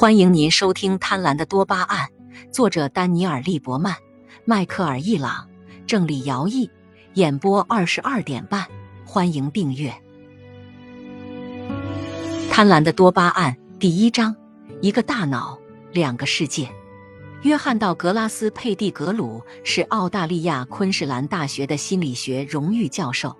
[0.00, 2.08] 欢迎您收听《贪婪的多巴胺》，
[2.50, 3.94] 作者丹尼尔·利伯曼、
[4.46, 5.46] 迈克尔·易朗，
[5.86, 6.70] 郑理尧译，
[7.16, 8.66] 演播二十二点半。
[9.04, 9.90] 欢迎订阅
[12.50, 14.34] 《贪婪的多巴胺》第一章：
[14.80, 15.58] 一个大脑，
[15.92, 16.66] 两个世界。
[17.42, 23.36] 约翰·道格拉斯·佩蒂格鲁是澳大利亚昆士兰大学的心理学荣誉教授，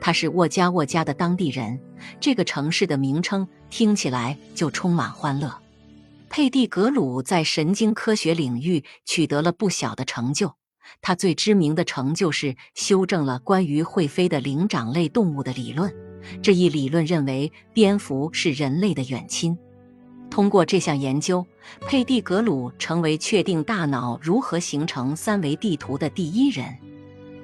[0.00, 1.76] 他是沃加沃加的当地人。
[2.20, 5.52] 这个城市的名称听起来就充满欢乐。
[6.36, 10.52] 佩蒂格鲁在神经科学领域取得了不小的成就。
[11.00, 15.94] 他最知名的成就是修正了关于会飞的灵长类动物的理论。
[16.42, 19.56] 这一理论认为蝙蝠是人类的远亲。
[20.28, 21.46] 通过这项研究，
[21.82, 26.66] 佩蒂格鲁成为确定大脑如何形成三维地图的第一人。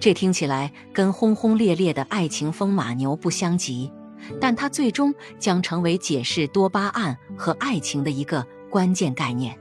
[0.00, 3.92] 这听起来跟轰轰烈烈的爱情风马牛不相及，
[4.40, 8.44] 但它最终将成为解释多巴胺和爱情的一个。
[8.72, 9.54] 关键概念，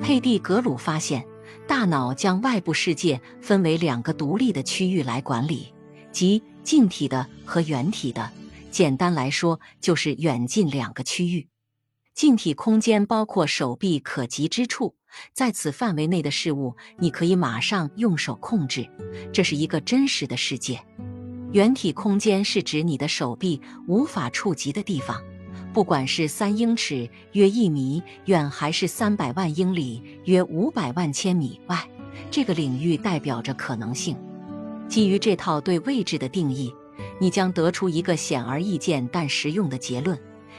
[0.00, 1.24] 佩蒂格鲁发现，
[1.68, 5.72] 大脑将外部世界分为两个独立的区域来管理，
[6.10, 8.28] 即近体的和远体的。
[8.68, 11.46] 简单来说，就是远近两个区域。
[12.16, 14.96] 近体空间包括手臂可及之处，
[15.32, 18.90] 在此范围内的事物，你可以马上用手控制，
[19.32, 20.84] 这是一个真实的世界。
[21.52, 25.22] 远体空间是指你的手臂无法触及的地方。
[25.72, 31.88] 不管是三英尺约一米远，还是三百万英里约五百万千米外，
[32.30, 34.14] 这个领域代表着可能性。
[34.86, 36.70] 基于这套对位置的定义，
[37.18, 40.18] 你将得出一个显而易见但实用的结论：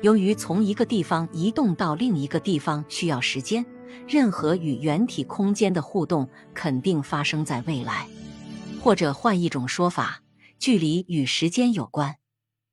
[0.00, 3.64] 由于从一个地方移动到另一个地方需要时间，
[4.08, 8.08] 任何与原体空间的互动肯定发生在未来。
[8.80, 10.22] 或者换一种说法，
[10.58, 12.16] 距离与时间有关。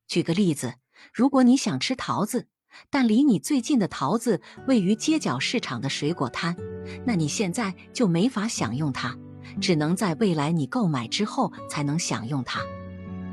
[0.07, 0.80] 举个例子。
[1.13, 2.47] 如果你想吃桃子，
[2.89, 6.55] 但离你最近的桃子位于街角市场的水果摊，
[7.05, 9.17] 那你现在就没法享用它，
[9.59, 12.61] 只能在未来你购买之后才能享用它。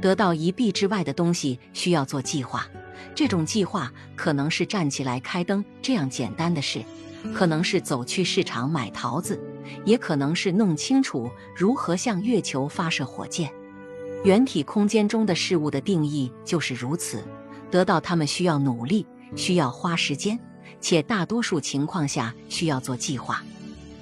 [0.00, 2.66] 得到一臂之外的东西需要做计划，
[3.14, 6.82] 这种计划可能是站起来开灯这样简单的事，
[7.34, 9.40] 可能是走去市场买桃子，
[9.84, 13.52] 也可能是弄清楚如何向月球发射火箭。
[14.24, 17.22] 原体空间中的事物的定义就是如此。
[17.70, 19.06] 得到他们需要努力，
[19.36, 20.38] 需要花时间，
[20.80, 23.42] 且大多数情况下需要做计划。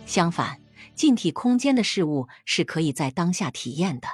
[0.06, 0.60] 相反，
[0.94, 4.08] 近体空间的事物是可以在当下体验的。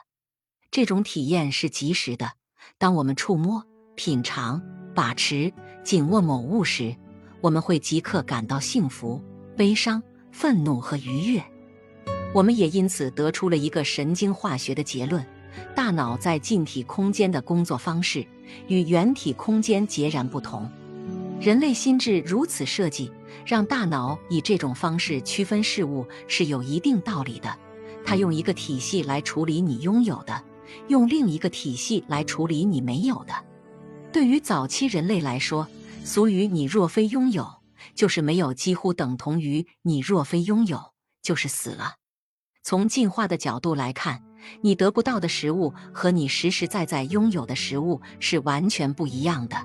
[0.70, 2.32] 这种体验是及时的。
[2.78, 3.62] 当我们触摸、
[3.94, 4.62] 品尝、
[4.94, 5.52] 把持、
[5.84, 6.96] 紧握某物时，
[7.40, 9.22] 我们会即刻感到幸福、
[9.56, 11.44] 悲伤、愤怒和愉悦。
[12.32, 15.26] 我们也因此得出了一个神经化学的结论。
[15.74, 18.26] 大脑在近体空间的工作方式
[18.68, 20.70] 与远体空间截然不同。
[21.40, 23.10] 人类心智如此设计，
[23.44, 27.58] 让大脑以这种方式区分事物是有一定道理的。
[28.04, 30.44] 它用一个体系来处理你拥有的，
[30.88, 33.34] 用另一个体系来处理你没有的。
[34.12, 35.66] 对于早期人类来说，
[36.04, 37.48] 俗语“你若非拥有，
[37.94, 40.92] 就是没有”几乎等同于“你若非拥有，
[41.22, 41.96] 就是死了”。
[42.62, 44.22] 从进化的角度来看。
[44.60, 49.56] 你得不到的食物和你实实在在拥有的食物是完全不一样的。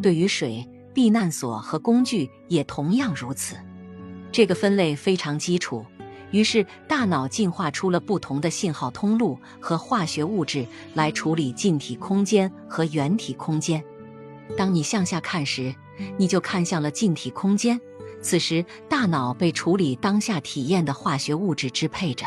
[0.00, 3.56] 对于水、避难所和工具也同样如此。
[4.30, 5.84] 这个分类非常基础。
[6.30, 13.84] 于是，大脑进化出了不同的信号通路和化学物质来处理近体空间和远体空间。
[14.56, 15.74] 当你向下看时，
[16.16, 17.78] 你就看向了近体空间。
[18.22, 22.24] 此时，大脑被处理当下体验的化学物质支配着。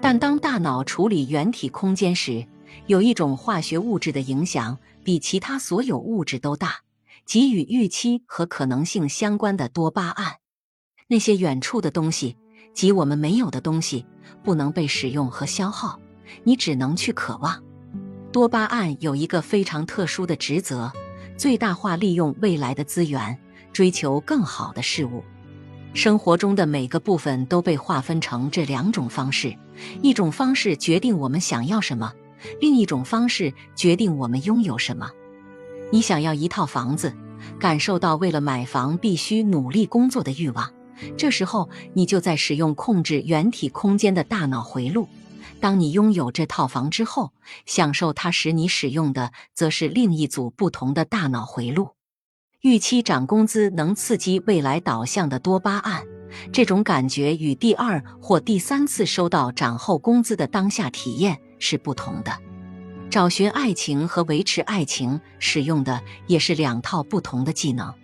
[0.00, 2.46] 但当大脑处理原体空间时，
[2.86, 6.76] 有一种化学物质的影响比其他所有物质都大，
[7.24, 10.36] 即与预期和可能性相关的多巴胺。
[11.08, 12.36] 那些远处的东西，
[12.72, 14.06] 即我们没有的东西，
[14.44, 15.98] 不能被使用和消耗，
[16.44, 17.62] 你只能去渴望。
[18.30, 20.92] 多巴胺有一个非常特殊的职责：
[21.36, 23.38] 最大化利用未来的资源，
[23.72, 25.24] 追求更好的事物。
[25.94, 29.56] 生活中的每个部分都被划分成这两种方式：
[30.00, 32.12] 一种方式决定我们想要什么，
[32.60, 35.10] 另一种方式决定我们拥有什么。
[35.90, 37.12] 你想要一套房子，
[37.58, 40.72] 感受到为了买房必须努力工作的欲望，
[41.16, 45.08] 这时候你就在使用控制原体空间的大脑回路。
[45.60, 47.32] 当你拥有这套房之后，
[47.66, 51.97] 享受它使你使用的，则是另一组不同的大脑回路。
[52.68, 56.02] 预期涨工资能刺激未来导向的多巴胺，
[56.52, 62.38] 这种感觉与第二或第三次收到涨后工资的当下体验是不同的。
[63.08, 67.94] 找寻爱情和维持爱情使用的也是两套不同的技能。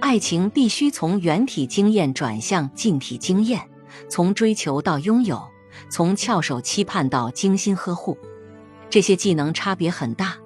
[0.00, 3.62] 爱情必须从原体经验转向近体经验，
[4.08, 5.40] 从追求到拥有，
[5.88, 8.18] 从翘首期盼到精心呵护。
[8.90, 10.36] 这些技能差别很大，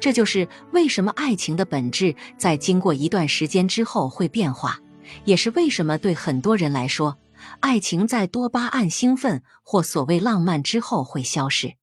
[0.00, 4.80] 这就是为什么爱情的本质在经过一段时间之后会变化，
[5.24, 7.16] 也是为什么对很多人来说，
[7.60, 11.74] 爱情在多巴胺兴奋或所谓浪漫之后会消失。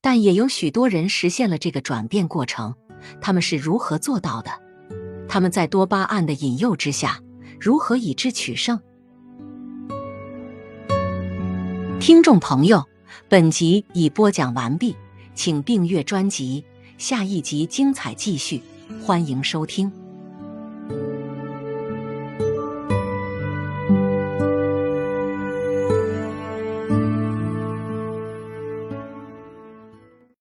[0.00, 2.74] 但也有许多人实现了这个转变过程，
[3.20, 4.50] 他们是如何做到的？
[5.28, 7.20] 他们在多巴胺的引诱之下，
[7.60, 8.80] 如何以智取胜？
[12.00, 12.84] 听众朋友，
[13.28, 14.96] 本集已播讲完毕。
[15.34, 16.62] 请订阅专辑，
[17.02, 18.62] 下一集精彩继续，
[19.04, 19.90] 欢迎收听。